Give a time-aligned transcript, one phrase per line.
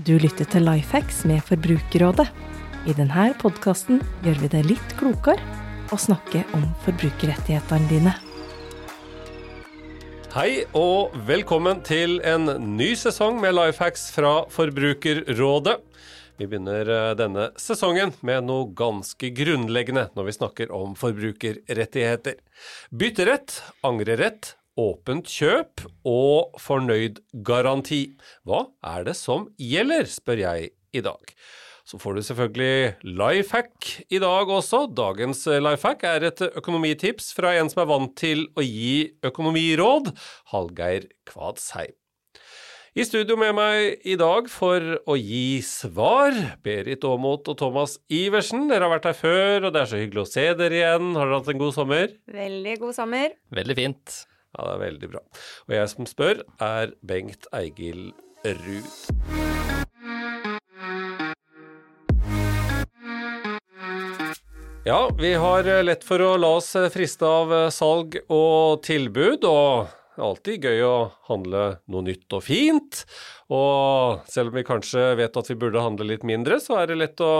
[0.00, 2.24] Du lytter til Lifehacks med Forbrukerrådet.
[2.88, 5.42] I denne podkasten gjør vi det litt klokere
[5.92, 8.14] å snakke om forbrukerrettighetene dine.
[10.32, 15.76] Hei og velkommen til en ny sesong med Lifehacks fra Forbrukerrådet.
[16.40, 22.40] Vi begynner eh, denne sesongen med noe ganske grunnleggende når vi snakker om forbrukerrettigheter.
[22.88, 28.04] Bytterett, angrerett, åpent kjøp og fornøyd garanti.
[28.48, 31.34] Hva er det som gjelder, spør jeg i dag.
[31.90, 34.84] Så får du selvfølgelig life hack i dag også.
[34.94, 40.12] Dagens life hack er et økonomitips fra en som er vant til å gi økonomiråd,
[40.52, 41.96] Hallgeir Kvadsheim.
[42.90, 48.66] I studio med meg i dag for å gi svar, Berit Aamodt og Thomas Iversen.
[48.70, 51.12] Dere har vært her før, og det er så hyggelig å se dere igjen.
[51.14, 52.18] Har dere hatt en god sommer?
[52.34, 53.38] Veldig god sommer.
[53.54, 54.20] Veldig fint.
[54.56, 55.22] Ja, det er veldig bra.
[55.68, 58.10] Og jeg som spør, er Bengt Eigil
[58.44, 58.90] Ruud.
[64.88, 69.90] Ja, vi har lett for å la oss friste av salg og tilbud, og
[70.20, 70.96] det er alltid gøy å
[71.28, 71.60] handle
[71.92, 73.02] noe nytt og fint.
[73.52, 76.98] Og selv om vi kanskje vet at vi burde handle litt mindre, så er det
[77.00, 77.30] lett å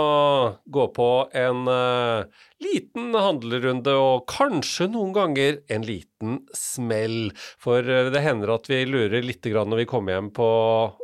[0.65, 1.09] gå på
[1.41, 2.29] en uh,
[2.63, 6.10] liten handlerunde, og kanskje noen ganger en liten
[6.55, 7.31] smell.
[7.61, 10.49] For uh, det hender at vi lurer litt når vi kommer hjem på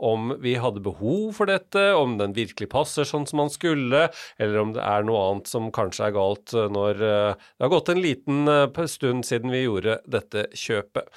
[0.06, 4.08] om vi hadde behov for dette, om den virkelig passer sånn som man skulle,
[4.38, 7.94] eller om det er noe annet som kanskje er galt når uh, det har gått
[7.94, 8.52] en liten
[8.88, 11.10] stund siden vi gjorde dette kjøpet.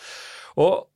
[0.61, 0.91] Og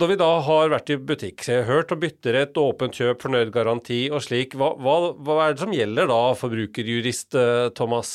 [0.00, 3.20] når vi da har vært i butikk, så jeg har hørt om bytterett, åpent kjøp,
[3.24, 8.14] fornøyd garanti og slik, hva, hva, hva, er det som gjelder da, forbrukerjurist eh, Thomas?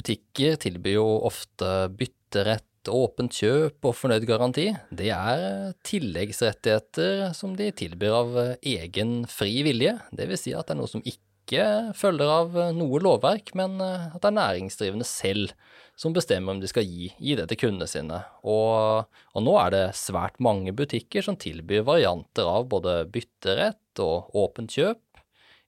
[0.00, 4.70] Butikker tilbyr jo ofte bytterett, åpent kjøp og fornøyd garanti.
[4.88, 9.98] Det er tilleggsrettigheter som de tilbyr av egen fri vilje.
[10.16, 11.66] Det vil si at det er noe som ikke
[11.98, 15.52] følger av noe lovverk, men at det er næringsdrivende selv
[16.00, 18.22] som bestemmer om de skal gi, gi det til kundene sine.
[18.40, 24.32] Og, og, nå er det svært mange butikker som tilbyr varianter av både bytterett og
[24.32, 25.02] åpent kjøp,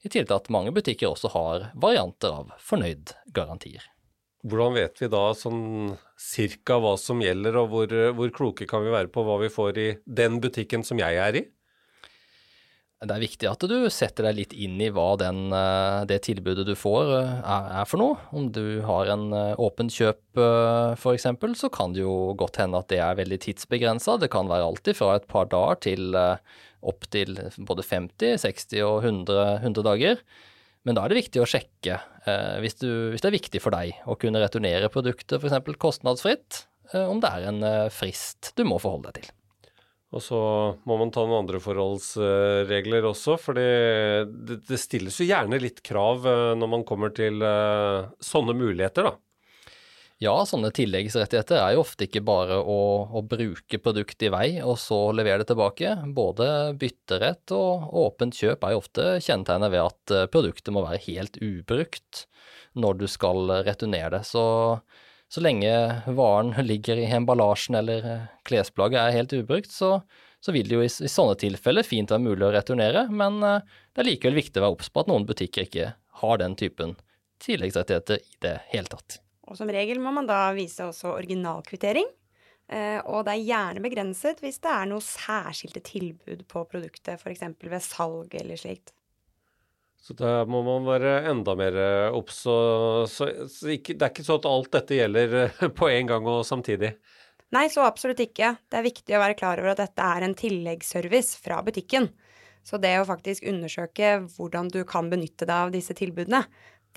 [0.02, 3.91] i tillegg til at mange butikker også har varianter av fornøyd garantier.
[4.42, 8.94] Hvordan vet vi da sånn cirka hva som gjelder, og hvor, hvor kloke kan vi
[8.94, 11.44] være på hva vi får i den butikken som jeg er i?
[13.02, 16.62] Det er viktig at du setter deg litt inn i hva den, eh, det tilbudet
[16.68, 18.18] du får eh, er, er, for noe.
[18.30, 20.38] Om du har en eh, åpent kjøp
[20.94, 21.26] f.eks.,
[21.58, 24.20] så kan det jo godt hende at det er veldig tidsbegrensa.
[24.22, 27.34] Det kan være alltid fra et par dager til opp til
[27.66, 30.22] både 50, 60 og 100, 100 dager.
[30.82, 32.00] Men da er det viktig å sjekke,
[32.62, 35.76] hvis, du, hvis, det er viktig for deg å kunne returnere produktet f.eks.
[35.78, 36.64] kostnadsfritt,
[37.06, 37.62] om det er en
[37.94, 39.30] frist du må forholde deg til.
[40.12, 40.38] Og så
[40.84, 46.26] må man ta noen andre forholdsregler også, for det, det, stilles jo gjerne litt krav
[46.28, 49.14] eh, når man kommer til uh, sånne muligheter, da.
[50.22, 52.78] Ja, sånne tilleggsrettigheter er jo ofte ikke bare å,
[53.10, 55.96] å, bruke produktet i vei og så levere det tilbake.
[56.14, 56.46] Både
[56.78, 61.40] bytterett og åpent kjøp er jo ofte kjennetegnet ved at eh, produktet må være helt
[61.42, 62.26] ubrukt
[62.78, 64.22] når du skal returnere det.
[64.30, 64.44] Så
[65.32, 69.94] så lenge varen ligger i emballasjen eller eh, klesplagget er helt ubrukt, så,
[70.44, 73.64] så vil det jo i, i, sånne tilfeller fint være mulig å returnere, men eh,
[73.94, 76.98] det er likevel viktig å være obs på at noen butikker ikke har den typen
[77.42, 79.21] tilleggsrettigheter i det hele tatt.
[79.50, 82.08] Og som regel må man da vise også originalkvittering.
[82.72, 87.44] Eh, og det er gjerne begrenset hvis det er noe særskilte tilbud på produktet, f.eks.
[87.58, 88.94] ved salg eller slikt.
[90.02, 92.40] Så da må man være enda mer eh, obs.
[92.42, 92.54] Så,
[93.10, 96.26] så, så ikke, det er ikke sånn at alt dette gjelder eh, på en gang
[96.30, 96.94] og samtidig.
[97.52, 98.54] Nei, så absolutt ikke.
[98.72, 102.08] Det er viktig å være klar over at dette er en tilleggsservice fra butikken.
[102.64, 106.44] Så det å faktisk undersøke hvordan du kan benytte deg av disse tilbudene,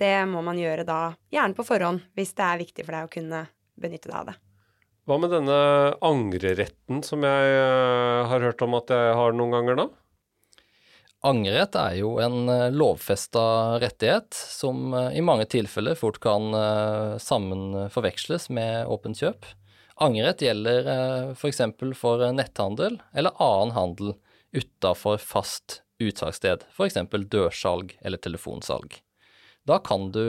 [0.00, 1.00] det må man gjøre da
[1.32, 3.46] gjerne på forhånd, hvis det er viktig for deg å kunne
[3.80, 4.36] benytte deg av det.
[5.06, 5.58] Hva med denne
[6.02, 9.86] angreretten som jeg eh, har hørt om at jeg har noen ganger, da?
[11.26, 13.44] Angrerett er jo en eh, lovfesta
[13.82, 16.50] rettighet som eh, i mange tilfeller fort kan
[17.22, 19.46] sammenforveksles med åpent kjøp.
[20.02, 20.90] Angrerett gjelder
[21.38, 21.62] f.eks.
[21.78, 24.14] For, for netthandel eller annen handel
[24.56, 26.98] utafor fast utsalgssted, f.eks.
[27.30, 28.98] dørsalg eller telefonsalg.
[29.66, 30.22] Da kan du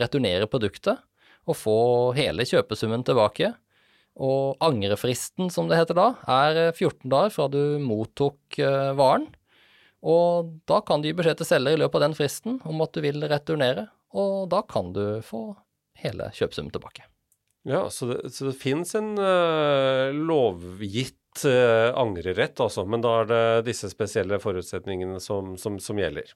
[0.00, 1.00] returnere produktet
[1.48, 1.76] og få
[2.16, 3.54] hele kjøpesummen tilbake.
[4.22, 8.60] Og angrefristen, som det heter da, er 14 dager fra du mottok
[8.98, 9.30] varen
[10.02, 12.94] og da kan du gi beskjed til selger i løpet av den fristen om at
[12.94, 13.86] du vil returnere,
[14.18, 15.52] og da kan du få
[16.02, 17.06] hele kjøpesummen tilbake.
[17.68, 23.20] Ja, så det, så det finnes en uh, lovgitt gitt eh, angrerett, altså, men da
[23.22, 26.32] er det disse spesielle forutsetningene som, som, som gjelder.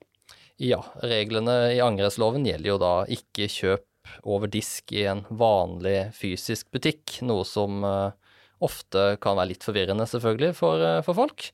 [0.63, 3.85] Ja, reglene i angrerettsloven gjelder jo da ikke kjøp
[4.25, 8.15] over disk i en vanlig fysisk butikk, noe som eh,
[8.65, 11.51] ofte kan være litt forvirrende selvfølgelig for, eh, for folk.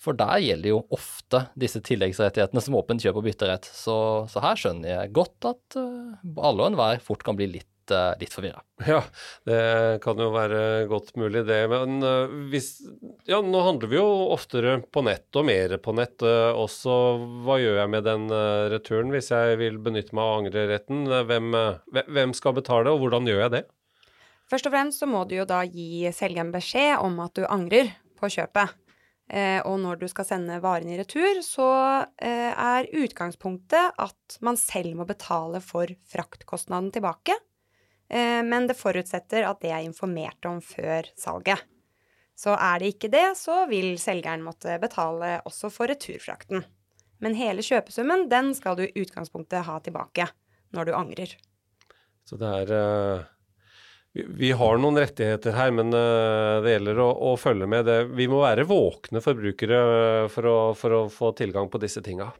[0.00, 3.68] For der gjelder jo ofte disse tilleggsrettighetene som åpent kjøp og bytterett.
[3.68, 3.96] Så,
[4.28, 8.14] så her skjønner jeg godt at uh, alle og enhver fort kan bli litt, uh,
[8.20, 8.62] litt forvirra.
[8.86, 9.00] Ja,
[9.48, 9.60] det
[10.04, 11.62] kan jo være godt mulig det.
[11.72, 12.82] Men uh, hvis
[13.28, 16.96] Ja, nå handler vi jo oftere på nett, og mer på nett også.
[17.46, 18.28] Hva gjør jeg med den
[18.72, 21.06] returen hvis jeg vil benytte meg av angreretten?
[21.30, 21.56] Hvem,
[22.06, 23.64] hvem skal betale, og hvordan gjør jeg det?
[24.46, 27.90] Først og fremst så må du jo da gi selgeren beskjed om at du angrer
[28.20, 28.76] på kjøpet.
[29.26, 31.68] Eh, og når du skal sende varen i retur, så
[32.22, 37.34] eh, er utgangspunktet at man selv må betale for fraktkostnaden tilbake.
[38.08, 41.62] Eh, men det forutsetter at det er informert om før salget.
[42.36, 46.66] Så er det ikke det, så vil selgeren måtte betale også for returfrakten.
[47.24, 50.28] Men hele kjøpesummen, den skal du i utgangspunktet ha tilbake
[50.76, 51.32] når du angrer.
[52.28, 53.24] Så det er uh
[54.16, 57.84] vi har noen rettigheter her, men uh, det gjelder å, å, følge med.
[57.88, 57.98] Det.
[58.16, 59.80] Vi må være våkne forbrukere
[60.32, 62.30] for, å, for, å, få tilgang på disse tinga.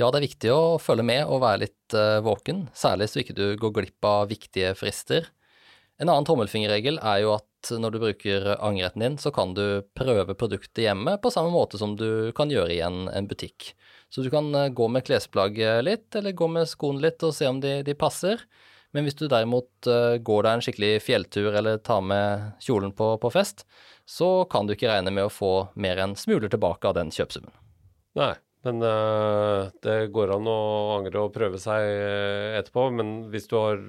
[0.00, 3.36] Ja, det er viktig å følge med og være litt uh, våken, særlig så ikke
[3.36, 5.28] du går glipp av viktige frister.
[6.00, 10.32] En annen tommelfingerregel er jo at når du bruker angretten din, så kan du prøve
[10.32, 13.74] produktet hjemme på samme måte som du kan gjøre i en, en butikk.
[14.08, 17.60] Så du kan gå med klesplagget litt, eller gå med skoene litt og se om
[17.60, 18.40] de, de passer.
[18.96, 23.12] Men hvis du derimot uh, går deg en skikkelig fjelltur eller tar med kjolen på,
[23.20, 23.66] på, fest,
[24.08, 27.52] så kan du ikke regne med å få mer enn smuler tilbake av den kjøpsummen.
[28.18, 28.32] Nei,
[28.66, 30.60] men uh, det går an å
[30.98, 32.86] angre og prøve seg uh, etterpå.
[32.96, 33.80] Men hvis du har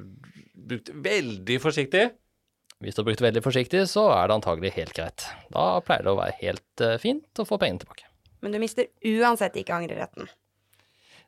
[0.72, 2.06] brukt veldig forsiktig
[2.82, 5.28] Hvis du har brukt veldig forsiktig, så er det antagelig helt greit.
[5.54, 8.08] Da pleier det å være helt fint å få pengene tilbake.
[8.42, 10.32] Men du mister uansett ikke angreretten.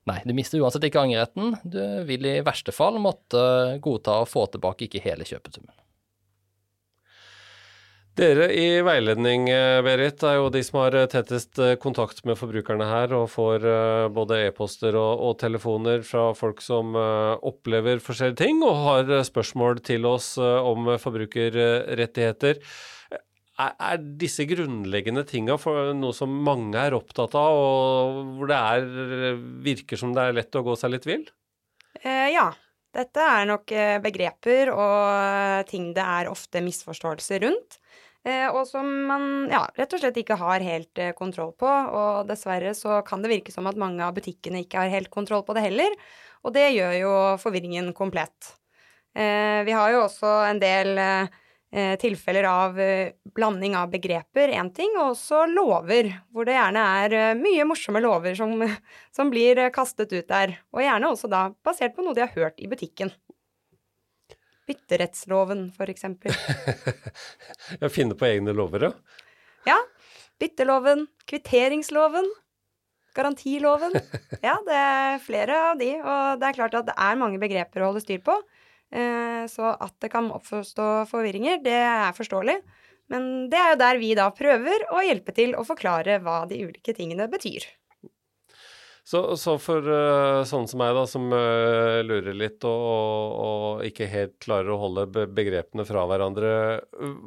[0.10, 1.54] Nei, du mister uansett ikke angreretten.
[1.63, 3.44] Du vil i verste fall måtte
[3.84, 5.75] godta å få tilbake ikke hele kjøpesummen.
[8.13, 12.38] Dere i veiledning, eh, Berit, er jo de som har eh, tettest eh, kontakt med
[12.38, 13.65] forbrukerne her, og får
[14.13, 20.06] både e-poster og, og, telefoner fra folk som opplever forskjellige ting, og har spørsmål til
[20.06, 25.57] oss om forbrukerrettigheter er, er disse grunnleggende tinga
[25.98, 30.62] noe som mange er opptatt av, og hvor det er, virker som det er lett
[30.62, 31.25] å gå seg litt vill?
[32.04, 32.51] Eh, ja.
[32.94, 33.71] Dette er nok
[34.04, 37.80] begreper og ting det er ofte misforståelser rundt.
[38.24, 41.68] Eh, og som man ja, rett og slett ikke har helt eh, kontroll på.
[41.68, 45.44] Og dessverre så kan det virke som at mange av butikkene ikke har helt kontroll
[45.48, 45.96] på det heller.
[46.44, 48.56] Og det gjør jo forvirringen komplett.
[49.16, 51.00] Eh, vi har jo også en del
[51.98, 52.75] tilfeller av
[53.34, 58.38] blanding av begreper, én ting, og også lover, hvor det gjerne er mye morsomme lover
[58.38, 58.62] som,
[59.18, 60.54] som blir kastet ut der.
[60.70, 63.10] Og gjerne også da basert på noe de har hørt i butikken.
[64.69, 66.36] Bytterettsloven, for eksempel.
[67.81, 68.94] Jeg finner på egne lover, ja?
[69.68, 69.80] Ja.
[70.39, 72.27] Bytteloven, kvitteringsloven,
[73.15, 73.95] garantiloven.
[74.45, 77.83] Ja, det er flere av de, og det er klart at det er mange begreper
[77.83, 78.36] å holde styr på.
[78.94, 82.57] Eh, så at det kan oppstå forvirringer, det er forståelig.
[83.12, 86.62] Men det er jo der vi da prøver å hjelpe til å forklare hva de
[86.65, 87.65] ulike tingene betyr.
[89.03, 93.81] Så, så for uh, sånne som meg, da, som uh, lurer litt og, og, og,
[93.83, 96.53] ikke helt klarer å holde begrepene fra hverandre,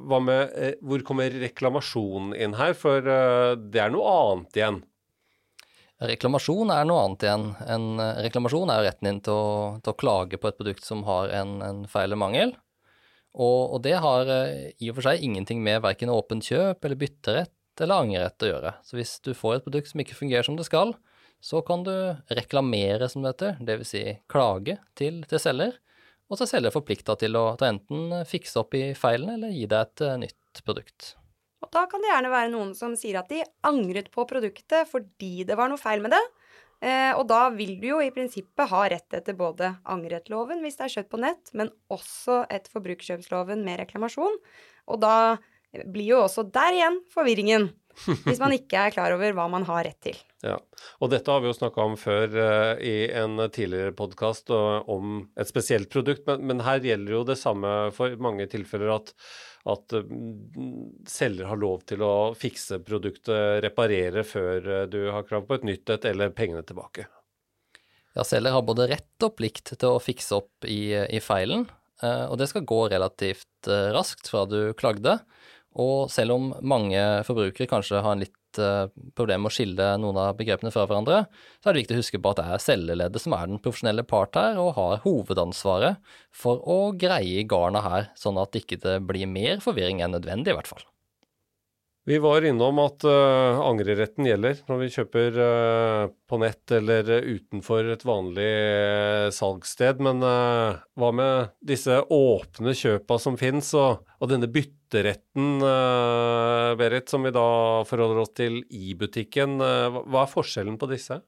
[0.09, 2.73] hva med uh, Hvor kommer reklamasjon inn her?
[2.81, 4.81] For det er noe annet igjen.
[5.97, 7.45] Reklamasjon er noe annet igjen.
[7.73, 11.07] En eh, reklamasjon er retten din til å, til å klage på et produkt som
[11.09, 12.53] har en, en feil eller mangel.
[13.33, 17.01] Og, og, det har eh, i og for seg ingenting med verken åpent kjøp eller
[17.01, 18.75] bytterett eller angrerett å gjøre.
[18.85, 20.93] Så hvis du får et produkt som ikke fungerer som det skal,
[21.43, 21.93] så kan du
[22.33, 23.91] reklamere, som det heter, dvs.
[23.91, 25.77] Si klage til, til selger,
[26.27, 29.85] og så er selger forplikta til å enten fikse opp i feilene eller gi deg
[29.85, 31.13] et uh, nytt produkt.
[31.63, 35.47] Og da kan det gjerne være noen som sier at de angret på produktet fordi
[35.47, 36.23] det var noe feil med det.
[36.85, 40.85] Eh, og da vil du jo i prinsippet ha rett etter både angrettloven hvis det
[40.87, 44.37] er kjøtt på nett, men også etter forbrukerkjøpsloven med reklamasjon.
[44.93, 45.17] Og da
[45.89, 47.71] blir jo også der igjen forvirringen.
[48.27, 50.19] Hvis man ikke er klar over hva man har rett til.
[50.45, 50.59] Ja,
[51.01, 55.25] og dette har vi jo snakka om før uh, i en tidligere podkast uh, om
[55.39, 59.15] et spesielt produkt, men, men, her gjelder jo det samme for mange tilfeller at
[59.67, 60.03] at uh,
[61.11, 65.67] selger har lov til å fikse produktet, reparere før eh, du har krav på et
[65.67, 67.07] nytt et eller pengene tilbake.
[68.17, 71.67] Ja, selger har både rett og plikt til å fikse opp i, i feilen,
[72.03, 75.19] eh, og det skal gå relativt raskt fra du klagde.
[75.83, 80.21] Og selv om mange forbrukere kanskje har en litt uh, problem med å skille noen
[80.23, 81.25] av begrepene fra hverandre,
[81.61, 84.07] så er det viktig å huske på at det er selgerleddet som er den profesjonelle
[84.09, 86.01] part her, og har hovedansvaret
[86.35, 90.59] for å greie garna her, sånn at det ikke blir mer forvirring enn nødvendig, i
[90.59, 90.87] hvert fall.
[92.07, 97.89] Vi var innom at uh, angreretten gjelder når vi kjøper uh, på nett eller utenfor
[97.91, 99.99] et vanlig uh, salgssted.
[100.07, 105.59] Men hva med disse åpne kjøpa som fins, og, og, denne bytteretten,
[106.79, 107.49] Berit, som vi da
[107.91, 109.59] forholder oss til i butikken.
[109.59, 111.19] hva er forskjellen på disse?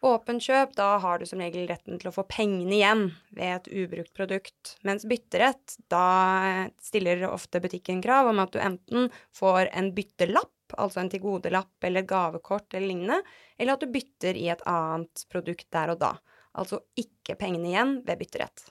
[0.00, 3.02] Åpent kjøp, da har du som regel retten til å få pengene igjen
[3.36, 4.78] ved et ubrukt produkt.
[4.88, 11.02] Mens bytterett, da stiller ofte butikken krav om at du enten får en byttelapp, altså
[11.02, 13.20] en tilgodelapp eller gavekort eller lignende,
[13.60, 16.14] eller at du bytter i et annet produkt der og da.
[16.56, 18.70] Altså ikke pengene igjen ved bytterett.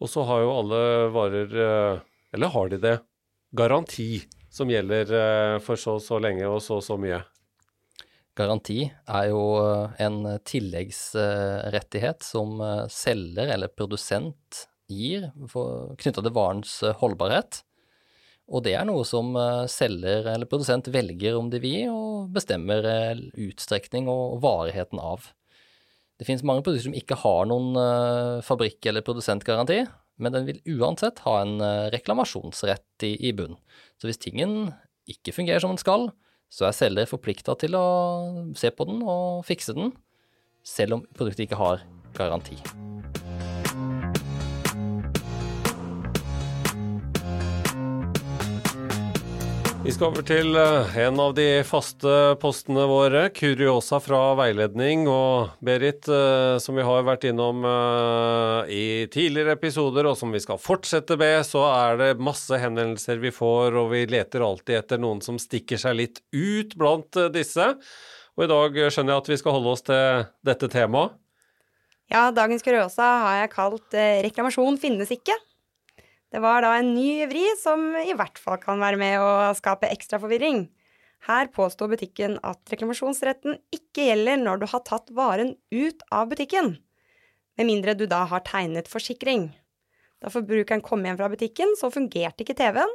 [0.00, 0.82] Og så har jo alle
[1.12, 2.00] varer, eh,
[2.32, 2.96] eller har de det,
[3.56, 4.10] garanti
[4.52, 7.20] som gjelder eh, for så og så lenge og så og så mye.
[8.36, 16.74] Garanti er jo eh, en tilleggsrettighet som eh, selger eller produsent gir knytta til varens
[16.84, 17.62] eh, holdbarhet.
[18.46, 19.32] Og det er noe som
[19.66, 22.84] selger eller produsent velger om de vil, og bestemmer
[23.42, 25.24] utstrekning og varigheten av.
[26.14, 27.74] Det finnes mange produkter som ikke har noen
[28.46, 29.80] fabrikk- eller produsentgaranti,
[30.22, 31.58] men den vil uansett ha en
[31.90, 33.58] reklamasjonsrett i, i bunn.
[33.98, 34.70] Så hvis tingen
[35.10, 36.06] ikke fungerer som den skal,
[36.52, 37.86] så er selger forplikta til å
[38.58, 39.92] se på den og fikse den,
[40.66, 41.84] selv om produktet ikke har
[42.16, 42.58] garanti.
[49.86, 52.10] Vi skal over til eh, en av de faste
[52.42, 55.04] postene våre, Kuriosa fra veiledning.
[55.06, 60.42] Og Berit, eh, som vi har vært innom eh, i tidligere episoder, og som vi
[60.42, 65.04] skal fortsette med, så er det masse henvendelser vi får, og vi leter alltid etter
[65.06, 67.70] noen som stikker seg litt ut blant disse.
[68.34, 71.14] Og i dag skjønner jeg at vi skal holde oss til dette temaet.
[72.10, 75.38] Ja, dagens kuriosa har jeg kalt 'Reklamasjon finnes ikke'.
[76.34, 79.90] Det var da en ny vri som i hvert fall kan være med å skape
[79.92, 80.66] ekstra forvirring.
[81.26, 86.76] Her påsto butikken at reklamasjonsretten ikke gjelder når du har tatt varen ut av butikken,
[87.56, 89.48] med mindre du da har tegnet forsikring.
[90.22, 92.92] Da forbrukeren kom hjem fra butikken, så fungerte ikke TV-en.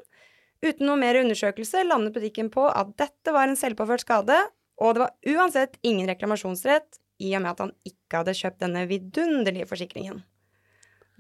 [0.61, 4.37] Uten noe mer undersøkelse landet butikken på at dette var en selvpåført skade,
[4.81, 8.85] og det var uansett ingen reklamasjonsrett i og med at han ikke hadde kjøpt denne
[8.89, 10.21] vidunderlige forsikringen.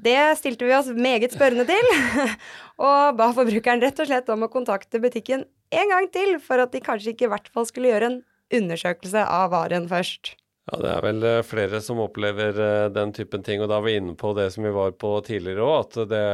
[0.01, 1.89] Det stilte vi oss meget spørrende til,
[2.89, 6.73] og ba forbrukeren rett og slett om å kontakte butikken en gang til, for at
[6.73, 10.35] de kanskje ikke i hvert fall skulle gjøre en undersøkelse av varen først.
[10.71, 13.89] Ja, det er vel eh, flere som opplever eh, den typen ting, og da var
[13.89, 16.25] vi inne på det som vi var på tidligere òg, at det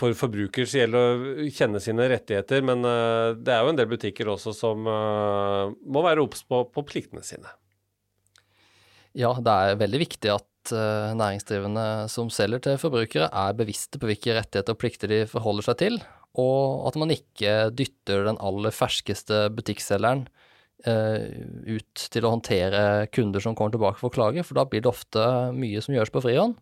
[0.00, 3.90] for forbruker så gjelder å kjenne sine rettigheter, men eh, det er jo en del
[3.90, 7.52] butikker også som må være obs på, på pliktene sine.
[9.18, 14.06] Ja, det er veldig viktig at Eh, næringsdrivende som selger til forbrukere, er bevisste på
[14.10, 15.96] hvilke rettigheter og plikter de forholder seg til,
[16.38, 20.26] og at man ikke dytter den aller ferskeste butikkselgeren
[20.86, 21.24] uh,
[21.66, 24.92] ut til å håndtere kunder som kommer tilbake for å klage, for da blir det
[24.92, 25.24] ofte
[25.56, 26.54] mye som gjøres på frihånd.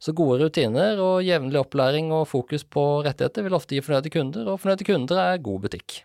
[0.00, 4.48] Så gode rutiner og jevnlig opplæring og fokus på rettigheter vil ofte gi fornøyde kunder,
[4.48, 6.00] og fornøyde kunder er god butikk.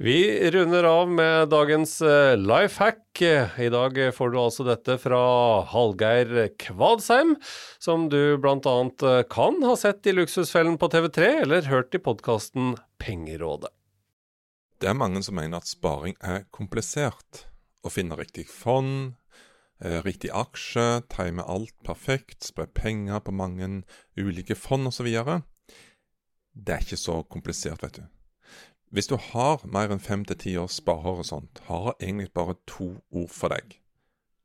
[0.00, 3.22] Vi runder av med dagens eh, life hack.
[3.58, 5.18] I dag får du altså dette fra
[5.66, 7.32] Hallgeir Kvadsheim,
[7.82, 8.74] som du bl.a.
[9.02, 13.72] Eh, kan ha sett i Luksusfellen på TV3 eller hørt i podkasten Pengerådet.
[14.78, 17.48] Det er mange som mener at sparing er komplisert.
[17.82, 19.16] Å finne riktig fond,
[19.82, 23.82] eh, riktig aksje, time alt perfekt, spre penger på mange
[24.14, 25.10] ulike fond osv.
[26.54, 28.06] Det er ikke så komplisert, vet du.
[28.90, 32.94] Hvis du har mer enn fem til ti års sparehorisont, har jeg egentlig bare to
[33.12, 33.76] ord for deg.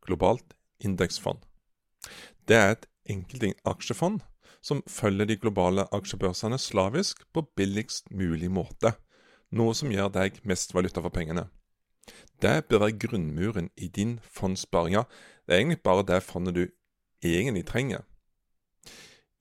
[0.04, 1.40] Globalt indeksfond.
[2.48, 4.20] Det er et enkelt aksjefond
[4.64, 8.94] som følger de globale aksjebørsene slavisk på billigst mulig måte,
[9.52, 11.48] noe som gjør deg mest valuta for pengene.
[12.44, 15.00] Det bør være grunnmuren i din fondssparing.
[15.48, 16.66] Det er egentlig bare det fondet du
[17.24, 18.04] egentlig trenger.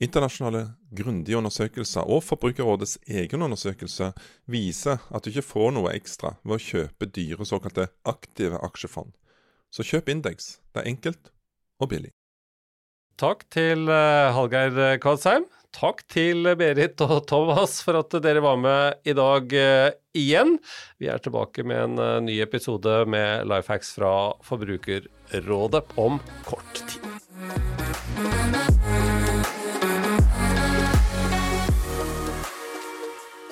[0.02, 4.08] Internasjonale grundige undersøkelser og Forbrukerrådets egen undersøkelse
[4.50, 9.12] viser at du ikke får noe ekstra ved å kjøpe dyre såkalte aktive aksjefond.
[9.70, 10.56] Så kjøp indeks.
[10.74, 11.30] Det er enkelt
[11.78, 12.10] og billig.
[13.20, 15.46] Takk til uh, Hallgeir Kvadsheim.
[15.72, 20.56] Takk til Berit og Thomas for at dere var med i dag uh, igjen.
[20.98, 26.18] Vi er tilbake med en uh, ny episode med Lifehacks fra Forbrukerrådet om
[26.48, 26.71] kort